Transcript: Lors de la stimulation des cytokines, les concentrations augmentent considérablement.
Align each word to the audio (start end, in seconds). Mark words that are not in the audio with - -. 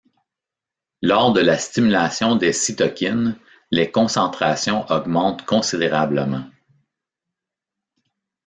Lors 1.03 1.31
de 1.31 1.41
la 1.41 1.59
stimulation 1.59 2.35
des 2.35 2.53
cytokines, 2.53 3.37
les 3.69 3.91
concentrations 3.91 4.83
augmentent 4.89 5.45
considérablement. 5.45 6.43